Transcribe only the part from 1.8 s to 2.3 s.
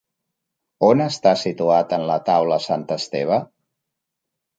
en la